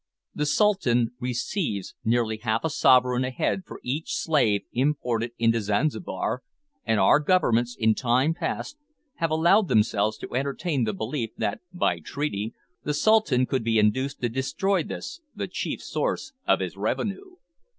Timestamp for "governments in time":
7.19-8.33